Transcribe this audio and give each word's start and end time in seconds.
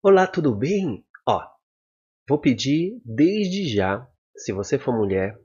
Olá, 0.00 0.28
tudo 0.28 0.54
bem? 0.54 1.04
Ó, 1.28 1.44
vou 2.28 2.38
pedir 2.40 3.02
desde 3.04 3.66
já, 3.66 4.08
se 4.36 4.52
você 4.52 4.78
for 4.78 4.96
mulher, 4.96 5.36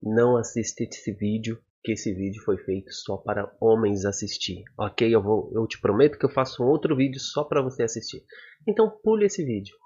não 0.00 0.36
assista 0.36 0.84
esse 0.84 1.12
vídeo, 1.12 1.60
que 1.82 1.90
esse 1.90 2.14
vídeo 2.14 2.40
foi 2.44 2.56
feito 2.56 2.92
só 2.92 3.16
para 3.16 3.52
homens 3.60 4.04
assistir, 4.04 4.62
ok? 4.78 5.12
Eu, 5.12 5.20
vou, 5.20 5.50
eu 5.52 5.66
te 5.66 5.80
prometo 5.80 6.20
que 6.20 6.24
eu 6.24 6.30
faço 6.30 6.62
um 6.62 6.68
outro 6.68 6.94
vídeo 6.94 7.18
só 7.18 7.42
para 7.42 7.60
você 7.60 7.82
assistir. 7.82 8.22
Então 8.64 8.88
pule 9.02 9.26
esse 9.26 9.44
vídeo. 9.44 9.76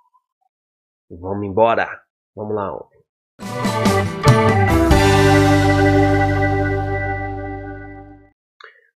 Vamos 1.08 1.46
embora! 1.46 1.88
Vamos 2.36 2.54
lá, 2.54 2.74
homem. 2.74 3.00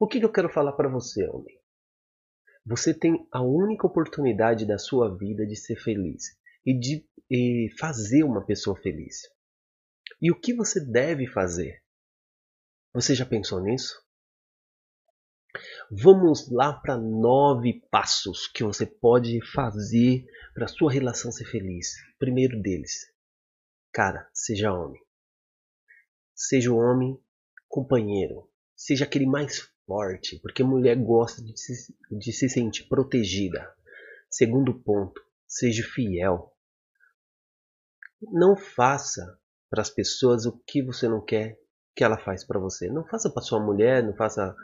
O 0.01 0.09
que, 0.09 0.19
que 0.19 0.27
eu 0.27 0.33
quero 0.33 0.49
falar 0.49 0.73
para 0.73 0.89
você, 0.89 1.25
homem? 1.29 1.62
Você 2.65 2.95
tem 2.95 3.27
a 3.33 3.43
única 3.43 3.87
oportunidade 3.87 4.65
da 4.65 4.79
sua 4.79 5.17
vida 5.17 5.47
de 5.47 5.57
ser 5.57 5.77
feliz 5.77 6.37
e 6.65 6.79
de 6.79 7.05
e 7.31 7.71
fazer 7.79 8.25
uma 8.25 8.45
pessoa 8.45 8.77
feliz. 8.77 9.23
E 10.21 10.31
o 10.31 10.39
que 10.39 10.53
você 10.53 10.79
deve 10.79 11.27
fazer? 11.27 11.83
Você 12.93 13.15
já 13.15 13.25
pensou 13.25 13.59
nisso? 13.61 14.01
Vamos 15.91 16.51
lá 16.51 16.73
para 16.75 16.97
nove 16.99 17.81
passos 17.91 18.47
que 18.47 18.63
você 18.63 18.87
pode 18.87 19.41
fazer 19.53 20.25
para 20.55 20.69
sua 20.69 20.93
relação 20.93 21.33
ser 21.33 21.47
feliz. 21.47 21.95
Primeiro 22.19 22.61
deles, 22.61 23.11
cara, 23.93 24.29
seja 24.33 24.73
homem. 24.73 25.03
Seja 26.35 26.71
o 26.71 26.77
homem 26.77 27.19
companheiro. 27.67 28.47
Seja 28.77 29.05
aquele 29.05 29.27
mais 29.27 29.71
porque 30.41 30.63
mulher 30.63 30.97
gosta 30.97 31.43
de 31.43 31.59
se, 31.59 31.95
de 32.11 32.33
se 32.33 32.49
sentir 32.49 32.89
protegida. 32.89 33.73
Segundo 34.31 34.75
ponto, 34.75 35.21
seja 35.47 35.83
fiel. 35.83 36.53
Não 38.21 38.57
faça 38.57 39.39
para 39.69 39.83
as 39.83 39.91
pessoas 39.91 40.47
o 40.47 40.59
que 40.67 40.83
você 40.83 41.09
não 41.09 41.25
quer 41.25 41.59
que 41.95 42.05
ela 42.05 42.19
faz 42.19 42.45
para 42.45 42.59
você. 42.59 42.89
Não 42.89 43.07
faça 43.07 43.31
para 43.31 43.43
sua 43.43 43.61
mulher, 43.61 44.03
não 44.03 44.15
faça 44.15 44.55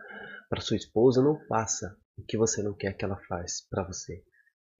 para 0.48 0.60
sua 0.60 0.76
esposa, 0.76 1.22
não 1.22 1.38
faça 1.46 1.96
o 2.16 2.22
que 2.22 2.36
você 2.36 2.62
não 2.62 2.74
quer 2.74 2.94
que 2.94 3.04
ela 3.04 3.18
faz 3.28 3.66
para 3.68 3.84
você. 3.84 4.22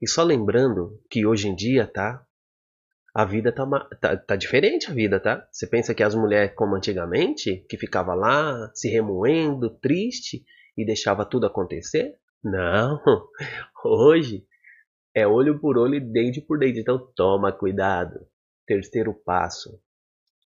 E 0.01 0.09
só 0.09 0.23
lembrando 0.23 1.03
que 1.11 1.27
hoje 1.27 1.49
em 1.49 1.55
dia, 1.55 1.87
tá? 1.87 2.25
A 3.15 3.25
vida 3.25 3.51
tá, 3.51 3.67
tá, 4.01 4.17
tá, 4.17 4.37
diferente 4.37 4.91
a 4.91 4.95
vida, 4.95 5.19
tá? 5.19 5.49
Você 5.51 5.67
pensa 5.67 5.95
que 5.95 6.03
as 6.03 6.15
mulheres 6.15 6.55
como 6.55 6.77
antigamente, 6.77 7.65
que 7.69 7.77
ficava 7.77 8.15
lá 8.15 8.71
se 8.75 8.89
remoendo, 8.89 9.71
triste 9.71 10.45
e 10.77 10.85
deixava 10.85 11.25
tudo 11.25 11.47
acontecer? 11.47 12.17
Não. 12.43 13.01
Hoje 13.85 14.47
é 15.15 15.27
olho 15.27 15.59
por 15.59 15.77
olho 15.77 15.97
e 15.97 16.01
dente 16.01 16.41
por 16.41 16.59
dente. 16.59 16.81
Então 16.81 16.99
toma 17.17 17.51
cuidado. 17.53 18.27
Terceiro 18.67 19.15
passo. 19.15 19.81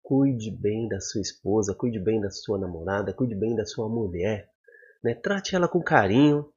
Cuide 0.03 0.51
bem 0.51 0.87
da 0.87 0.99
sua 0.99 1.21
esposa, 1.21 1.75
cuide 1.75 1.99
bem 1.99 2.19
da 2.19 2.29
sua 2.29 2.57
namorada, 2.57 3.13
cuide 3.13 3.35
bem 3.35 3.55
da 3.55 3.65
sua 3.65 3.87
mulher. 3.87 4.49
Né? 5.03 5.13
Trate 5.13 5.55
ela 5.55 5.67
com 5.67 5.81
carinho, 5.81 6.51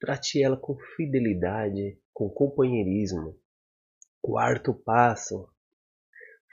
trate 0.00 0.42
ela 0.42 0.56
com 0.56 0.76
fidelidade, 0.96 1.98
com 2.12 2.28
companheirismo. 2.28 3.38
Quarto 4.26 4.74
passo: 4.74 5.48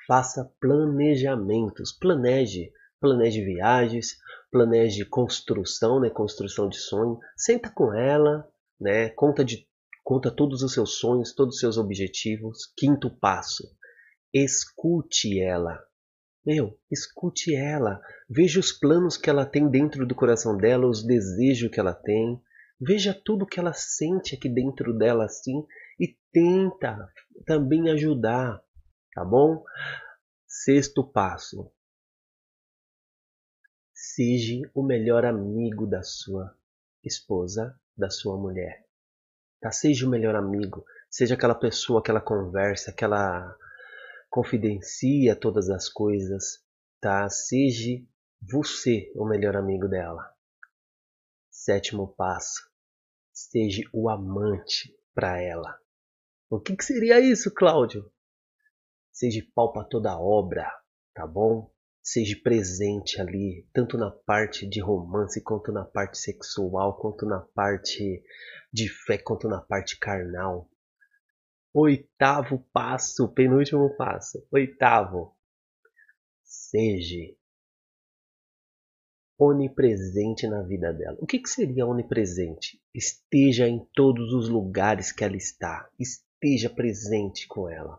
faça 0.05 0.47
planejamentos. 0.61 1.91
Planeje, 1.91 2.71
planeje 3.01 3.43
viagens, 3.43 4.15
planeje 4.51 5.03
construção, 5.05 5.99
né, 5.99 6.11
construção 6.11 6.69
de 6.69 6.77
sonho. 6.77 7.17
Senta 7.35 7.71
com 7.71 7.91
ela, 7.91 8.47
né, 8.79 9.09
conta 9.09 9.43
de 9.43 9.67
conta 10.03 10.29
todos 10.29 10.61
os 10.61 10.71
seus 10.71 10.99
sonhos, 10.99 11.33
todos 11.33 11.55
os 11.55 11.59
seus 11.59 11.79
objetivos. 11.79 12.71
Quinto 12.77 13.09
passo: 13.09 13.63
escute 14.31 15.41
ela. 15.41 15.83
Meu, 16.45 16.79
escute 16.91 17.55
ela. 17.55 17.99
Veja 18.29 18.59
os 18.59 18.71
planos 18.71 19.17
que 19.17 19.31
ela 19.31 19.47
tem 19.47 19.67
dentro 19.67 20.05
do 20.05 20.13
coração 20.13 20.55
dela, 20.55 20.85
os 20.85 21.03
desejos 21.03 21.71
que 21.71 21.79
ela 21.79 21.95
tem. 21.95 22.39
Veja 22.79 23.19
tudo 23.25 23.47
que 23.47 23.59
ela 23.59 23.73
sente 23.73 24.35
aqui 24.35 24.47
dentro 24.47 24.95
dela 24.95 25.25
assim 25.25 25.65
e 26.03 26.17
tenta 26.33 27.09
também 27.45 27.89
ajudar, 27.89 28.61
tá 29.13 29.23
bom? 29.23 29.63
Sexto 30.45 31.01
passo. 31.01 31.71
Seja 33.93 34.69
o 34.73 34.83
melhor 34.83 35.23
amigo 35.23 35.87
da 35.87 36.03
sua 36.03 36.53
esposa, 37.01 37.79
da 37.95 38.09
sua 38.09 38.37
mulher. 38.37 38.85
Tá? 39.61 39.71
Seja 39.71 40.05
o 40.05 40.09
melhor 40.09 40.35
amigo. 40.35 40.83
Seja 41.09 41.35
aquela 41.35 41.55
pessoa 41.55 42.03
que 42.03 42.11
ela 42.11 42.19
conversa, 42.19 42.91
que 42.91 43.05
ela 43.05 43.57
confidencia 44.29 45.37
todas 45.37 45.69
as 45.69 45.87
coisas, 45.87 46.59
tá? 46.99 47.29
Seja 47.29 48.03
você 48.41 49.09
o 49.15 49.25
melhor 49.25 49.55
amigo 49.55 49.87
dela. 49.87 50.29
Sétimo 51.49 52.13
passo. 52.13 52.69
Seja 53.31 53.83
o 53.93 54.09
amante 54.09 54.93
para 55.15 55.39
ela. 55.41 55.82
O 56.53 56.59
que, 56.59 56.75
que 56.75 56.85
seria 56.85 57.19
isso, 57.19 57.51
Cláudio? 57.51 58.07
Seja 59.11 59.43
pau 59.55 59.73
para 59.73 59.87
toda 59.87 60.11
a 60.11 60.19
obra, 60.19 60.71
tá 61.11 61.25
bom? 61.25 61.73
Seja 61.99 62.39
presente 62.43 63.19
ali, 63.19 63.67
tanto 63.73 63.97
na 63.97 64.11
parte 64.11 64.69
de 64.69 64.79
romance, 64.79 65.41
quanto 65.41 65.71
na 65.71 65.83
parte 65.83 66.19
sexual, 66.19 66.99
quanto 66.99 67.25
na 67.25 67.39
parte 67.41 68.23
de 68.71 68.87
fé, 68.87 69.17
quanto 69.17 69.49
na 69.49 69.61
parte 69.61 69.97
carnal. 69.97 70.69
Oitavo 71.73 72.59
passo, 72.71 73.33
penúltimo 73.33 73.97
passo. 73.97 74.47
Oitavo. 74.51 75.35
Seja 76.43 77.35
onipresente 79.39 80.47
na 80.47 80.61
vida 80.61 80.93
dela. 80.93 81.17
O 81.19 81.25
que, 81.25 81.39
que 81.39 81.49
seria 81.49 81.87
onipresente? 81.87 82.79
Esteja 82.93 83.67
em 83.67 83.83
todos 83.95 84.31
os 84.33 84.47
lugares 84.49 85.11
que 85.11 85.23
ela 85.23 85.35
está. 85.35 85.89
Esteja 86.43 86.69
presente 86.69 87.47
com 87.47 87.69
ela. 87.69 87.97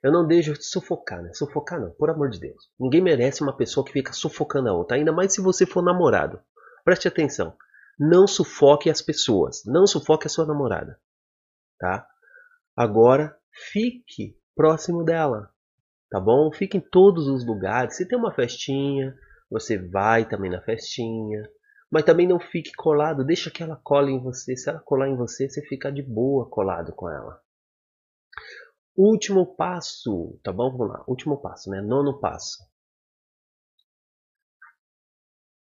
Eu 0.00 0.12
não 0.12 0.24
deixo 0.24 0.54
sufocar, 0.62 1.20
né? 1.20 1.34
Sufocar 1.34 1.80
não, 1.80 1.90
por 1.90 2.08
amor 2.08 2.30
de 2.30 2.38
Deus. 2.38 2.70
Ninguém 2.78 3.02
merece 3.02 3.42
uma 3.42 3.56
pessoa 3.56 3.84
que 3.84 3.92
fica 3.92 4.12
sufocando 4.12 4.68
a 4.68 4.72
outra, 4.72 4.96
ainda 4.96 5.10
mais 5.10 5.34
se 5.34 5.40
você 5.40 5.66
for 5.66 5.82
namorado. 5.82 6.40
Preste 6.84 7.08
atenção. 7.08 7.52
Não 7.98 8.28
sufoque 8.28 8.88
as 8.88 9.02
pessoas. 9.02 9.62
Não 9.66 9.88
sufoque 9.88 10.28
a 10.28 10.30
sua 10.30 10.46
namorada. 10.46 11.00
Tá? 11.80 12.06
Agora, 12.76 13.36
fique 13.72 14.38
próximo 14.54 15.02
dela. 15.02 15.50
Tá 16.08 16.20
bom? 16.20 16.52
Fique 16.52 16.76
em 16.76 16.80
todos 16.80 17.26
os 17.26 17.44
lugares. 17.44 17.96
Se 17.96 18.06
tem 18.06 18.16
uma 18.16 18.32
festinha, 18.32 19.18
você 19.50 19.76
vai 19.76 20.28
também 20.28 20.48
na 20.48 20.62
festinha. 20.62 21.42
Mas 21.90 22.04
também 22.04 22.28
não 22.28 22.38
fique 22.38 22.70
colado, 22.76 23.24
deixa 23.24 23.50
que 23.50 23.64
ela 23.64 23.74
cole 23.82 24.12
em 24.12 24.22
você. 24.22 24.56
Se 24.56 24.70
ela 24.70 24.78
colar 24.78 25.08
em 25.08 25.16
você, 25.16 25.48
você 25.48 25.60
fica 25.62 25.90
de 25.90 26.02
boa 26.02 26.48
colado 26.48 26.92
com 26.92 27.10
ela. 27.10 27.42
Último 28.96 29.54
passo, 29.56 30.38
tá 30.42 30.52
bom? 30.52 30.70
Vamos 30.70 30.88
lá, 30.88 31.04
último 31.06 31.40
passo, 31.40 31.70
né? 31.70 31.80
Nono 31.80 32.20
passo. 32.20 32.68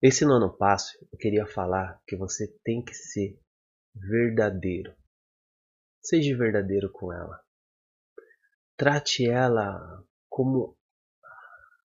Esse 0.03 0.25
nono 0.25 0.56
passo, 0.56 0.97
eu 1.12 1.19
queria 1.19 1.47
falar 1.47 2.00
que 2.06 2.16
você 2.16 2.48
tem 2.65 2.82
que 2.82 2.94
ser 2.94 3.38
verdadeiro. 3.94 4.94
Seja 6.00 6.37
verdadeiro 6.37 6.91
com 6.91 7.12
ela. 7.12 7.38
Trate 8.76 9.28
ela 9.28 10.03
como 10.28 10.77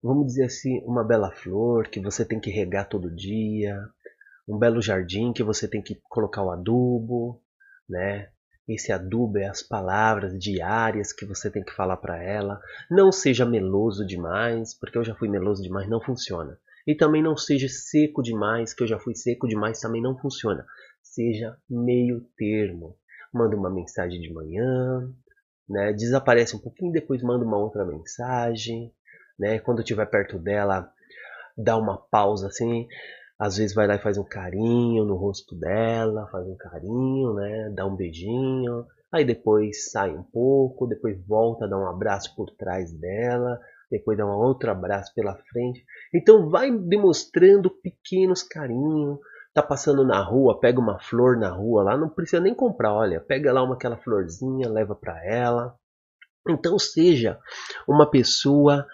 vamos 0.03 0.28
dizer 0.28 0.44
assim, 0.44 0.84
uma 0.84 1.03
bela 1.03 1.31
flor 1.31 1.88
que 1.88 2.01
você 2.01 2.25
tem 2.25 2.40
que 2.40 2.51
regar 2.51 2.90
todo 2.90 3.16
dia, 3.16 3.81
um 4.45 4.59
belo 4.59 4.81
jardim 4.81 5.31
que 5.31 5.41
você 5.41 5.66
tem 5.66 5.81
que 5.81 5.95
colocar 6.09 6.44
o 6.44 6.51
adubo, 6.51 7.41
né? 7.88 8.32
Esse 8.68 8.91
adubo 8.91 9.38
é 9.38 9.47
as 9.47 9.62
palavras 9.62 10.37
diárias 10.40 11.11
que 11.11 11.26
você 11.26 11.52
tem 11.52 11.64
que 11.64 11.76
falar 11.76 11.97
para 11.97 12.22
ela. 12.22 12.59
Não 12.90 13.11
seja 13.11 13.46
meloso 13.46 14.05
demais, 14.05 14.73
porque 14.73 14.97
eu 14.97 15.03
já 15.03 15.14
fui 15.16 15.28
meloso 15.28 15.61
demais, 15.61 15.90
não 15.90 16.02
funciona. 16.02 16.58
E 16.87 16.96
também 16.96 17.22
não 17.22 17.35
seja 17.35 17.67
seco 17.70 18.22
demais, 18.22 18.73
que 18.73 18.84
eu 18.84 18.87
já 18.87 18.99
fui 18.99 19.16
seco 19.16 19.47
demais, 19.47 19.79
também 19.79 20.02
não 20.02 20.17
funciona. 20.17 20.66
Seja 21.02 21.58
meio 21.70 22.22
termo. 22.37 22.97
Manda 23.34 23.55
uma 23.55 23.70
mensagem 23.70 24.22
de 24.22 24.32
manhã, 24.32 25.11
né? 25.67 25.91
desaparece 25.93 26.55
um 26.55 26.59
pouquinho, 26.59 26.91
depois 26.91 27.22
manda 27.23 27.43
uma 27.46 27.58
outra 27.58 27.84
mensagem 27.85 28.93
né? 29.37 29.59
Quando 29.59 29.79
estiver 29.79 30.05
perto 30.05 30.37
dela, 30.37 30.91
dá 31.58 31.78
uma 31.78 31.97
pausa 31.97 32.47
assim, 32.47 32.87
às 33.40 33.58
vezes 33.58 33.76
vai 33.76 33.88
lá 33.88 33.96
e 33.96 34.02
faz 34.02 34.18
um 34.18 34.24
carinho 34.24 35.06
no 35.06 35.16
rosto 35.16 35.56
dela, 35.56 36.28
faz 36.32 36.47
um 36.47 36.56
carinho, 36.56 37.34
né? 37.34 37.72
Dá 37.76 37.85
um 37.85 37.96
beijinho, 37.96 38.85
aí 39.12 39.26
depois 39.26 39.91
sai 39.91 40.16
um 40.16 40.24
pouco, 40.24 40.88
depois 40.88 41.20
volta, 41.26 41.68
dá 41.68 41.78
um 41.78 41.88
abraço 41.88 42.35
por 42.35 42.50
trás 42.52 42.91
dela, 42.94 43.59
depois 43.90 44.18
dá 44.18 44.26
um 44.26 44.30
outro 44.30 44.72
abraço 44.72 45.14
pela 45.14 45.35
frente. 45.52 45.84
Então 46.14 46.50
vai 46.50 46.72
demonstrando 46.72 47.70
pequenos 47.70 48.44
carinhos, 48.44 49.20
tá 49.53 49.62
passando 49.62 50.03
na 50.03 50.22
rua, 50.22 50.59
pega 50.59 50.80
uma 50.80 51.00
flor 51.00 51.38
na 51.38 51.50
rua 51.50 51.84
lá, 51.84 51.97
não 51.97 52.09
precisa 52.09 52.41
nem 52.41 52.56
comprar, 52.56 52.94
olha, 52.94 53.22
pega 53.22 53.53
lá 53.53 53.64
uma 53.64 53.76
aquela 53.76 53.97
florzinha, 53.97 54.70
leva 54.70 54.96
para 54.96 55.24
ela. 55.26 55.76
Então 56.50 56.78
seja 56.78 57.40
uma 57.88 58.09
pessoa 58.09 58.85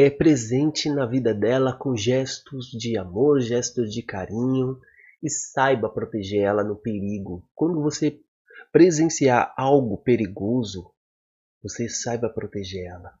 é 0.00 0.08
presente 0.08 0.88
na 0.88 1.04
vida 1.04 1.34
dela 1.34 1.76
com 1.76 1.96
gestos 1.96 2.66
de 2.66 2.96
amor, 2.96 3.40
gestos 3.40 3.92
de 3.92 4.00
carinho 4.00 4.78
e 5.20 5.28
saiba 5.28 5.90
proteger 5.90 6.44
ela 6.44 6.62
no 6.62 6.76
perigo. 6.76 7.44
Quando 7.52 7.82
você 7.82 8.20
presenciar 8.70 9.52
algo 9.56 9.98
perigoso, 9.98 10.94
você 11.60 11.88
saiba 11.88 12.30
proteger 12.30 12.86
ela. 12.86 13.12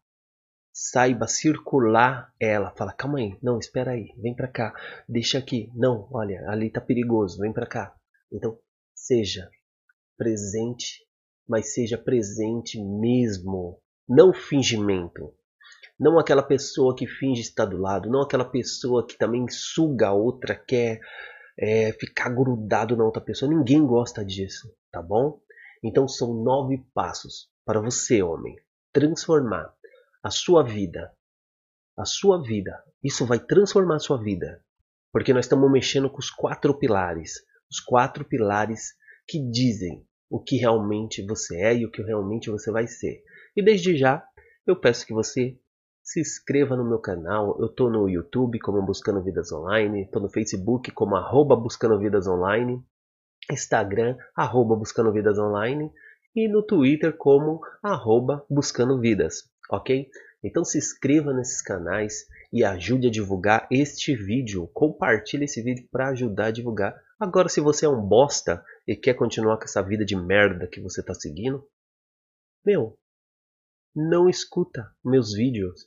Saiba 0.72 1.26
circular 1.26 2.32
ela. 2.38 2.72
Fala, 2.76 2.92
calma 2.92 3.18
aí, 3.18 3.36
não, 3.42 3.58
espera 3.58 3.90
aí, 3.90 4.14
vem 4.16 4.36
para 4.36 4.46
cá, 4.46 4.72
deixa 5.08 5.36
aqui. 5.36 5.72
Não, 5.74 6.08
olha, 6.12 6.48
ali 6.48 6.70
tá 6.70 6.80
perigoso, 6.80 7.40
vem 7.40 7.52
para 7.52 7.66
cá. 7.66 7.92
Então, 8.32 8.56
seja 8.94 9.50
presente, 10.16 11.04
mas 11.44 11.74
seja 11.74 11.98
presente 11.98 12.80
mesmo, 12.80 13.82
não 14.08 14.32
fingimento. 14.32 15.36
Não 15.98 16.18
aquela 16.18 16.42
pessoa 16.42 16.94
que 16.94 17.06
finge 17.06 17.40
estar 17.40 17.64
do 17.64 17.76
lado, 17.76 18.08
não 18.08 18.22
aquela 18.22 18.44
pessoa 18.44 19.06
que 19.06 19.18
também 19.18 19.48
suga 19.48 20.08
a 20.08 20.12
outra, 20.12 20.54
quer 20.54 21.00
é, 21.58 21.92
ficar 21.92 22.30
grudado 22.30 22.96
na 22.96 23.04
outra 23.04 23.20
pessoa. 23.20 23.52
Ninguém 23.52 23.84
gosta 23.84 24.24
disso, 24.24 24.72
tá 24.92 25.02
bom? 25.02 25.40
Então 25.82 26.06
são 26.06 26.34
nove 26.34 26.84
passos 26.94 27.50
para 27.64 27.80
você, 27.80 28.22
homem, 28.22 28.56
transformar 28.92 29.72
a 30.22 30.30
sua 30.30 30.62
vida. 30.62 31.12
A 31.96 32.04
sua 32.04 32.40
vida. 32.40 32.80
Isso 33.02 33.26
vai 33.26 33.40
transformar 33.40 33.96
a 33.96 34.00
sua 34.00 34.22
vida. 34.22 34.62
Porque 35.12 35.32
nós 35.32 35.46
estamos 35.46 35.70
mexendo 35.70 36.08
com 36.08 36.18
os 36.18 36.30
quatro 36.30 36.78
pilares. 36.78 37.32
Os 37.70 37.80
quatro 37.80 38.24
pilares 38.24 38.94
que 39.26 39.40
dizem 39.50 40.06
o 40.30 40.40
que 40.40 40.56
realmente 40.56 41.24
você 41.26 41.56
é 41.60 41.76
e 41.76 41.84
o 41.84 41.90
que 41.90 42.02
realmente 42.02 42.50
você 42.50 42.70
vai 42.70 42.86
ser. 42.86 43.22
E 43.56 43.62
desde 43.62 43.96
já, 43.96 44.24
eu 44.66 44.78
peço 44.78 45.06
que 45.06 45.12
você 45.12 45.58
se 46.08 46.20
inscreva 46.20 46.74
no 46.74 46.88
meu 46.88 46.98
canal. 46.98 47.54
Eu 47.60 47.66
estou 47.66 47.90
no 47.90 48.08
YouTube 48.08 48.58
como 48.60 48.80
Buscando 48.80 49.22
Vidas 49.22 49.52
Online, 49.52 50.04
estou 50.04 50.22
no 50.22 50.30
Facebook 50.30 50.90
como 50.92 51.14
arroba 51.14 51.54
Buscando 51.54 51.98
Vidas 51.98 52.26
Online, 52.26 52.82
Instagram 53.52 54.16
arroba 54.34 54.74
Buscando 54.74 55.12
Vidas 55.12 55.38
Online 55.38 55.92
e 56.34 56.48
no 56.48 56.62
Twitter 56.62 57.14
como 57.14 57.60
arroba 57.82 58.42
Buscando 58.48 58.98
Vidas, 58.98 59.50
ok? 59.70 60.08
Então 60.42 60.64
se 60.64 60.78
inscreva 60.78 61.34
nesses 61.34 61.60
canais 61.60 62.24
e 62.50 62.64
ajude 62.64 63.08
a 63.08 63.10
divulgar 63.10 63.68
este 63.70 64.16
vídeo. 64.16 64.66
Compartilhe 64.68 65.44
esse 65.44 65.60
vídeo 65.60 65.86
para 65.92 66.08
ajudar 66.08 66.46
a 66.46 66.50
divulgar. 66.50 66.98
Agora, 67.20 67.50
se 67.50 67.60
você 67.60 67.84
é 67.84 67.88
um 67.88 68.00
bosta 68.00 68.64
e 68.86 68.96
quer 68.96 69.12
continuar 69.12 69.58
com 69.58 69.64
essa 69.64 69.82
vida 69.82 70.06
de 70.06 70.16
merda 70.16 70.66
que 70.66 70.80
você 70.80 71.02
está 71.02 71.12
seguindo, 71.12 71.68
meu, 72.64 72.98
não 73.94 74.26
escuta 74.26 74.90
meus 75.04 75.34
vídeos 75.34 75.86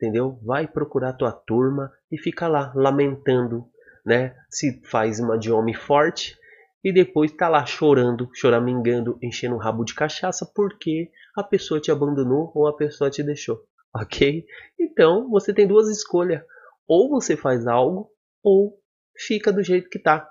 entendeu? 0.00 0.38
Vai 0.42 0.66
procurar 0.66 1.12
tua 1.12 1.30
turma 1.30 1.92
e 2.10 2.16
fica 2.16 2.48
lá 2.48 2.72
lamentando, 2.74 3.66
né? 4.04 4.34
Se 4.48 4.80
faz 4.86 5.20
uma 5.20 5.38
de 5.38 5.52
homem 5.52 5.74
forte 5.74 6.38
e 6.82 6.90
depois 6.90 7.30
tá 7.32 7.50
lá 7.50 7.66
chorando, 7.66 8.30
choramingando, 8.34 9.18
enchendo 9.22 9.54
o 9.54 9.58
rabo 9.58 9.84
de 9.84 9.94
cachaça 9.94 10.50
porque 10.54 11.10
a 11.36 11.44
pessoa 11.44 11.78
te 11.78 11.90
abandonou 11.90 12.50
ou 12.54 12.66
a 12.66 12.74
pessoa 12.74 13.10
te 13.10 13.22
deixou, 13.22 13.62
ok? 13.94 14.46
Então 14.78 15.28
você 15.28 15.52
tem 15.52 15.68
duas 15.68 15.90
escolhas: 15.90 16.42
ou 16.88 17.10
você 17.10 17.36
faz 17.36 17.66
algo 17.66 18.10
ou 18.42 18.80
fica 19.14 19.52
do 19.52 19.62
jeito 19.62 19.90
que 19.90 19.98
tá. 19.98 20.26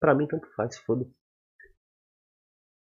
Para 0.00 0.14
mim 0.14 0.26
tanto 0.26 0.48
faz, 0.56 0.78
foda-se. 0.78 1.12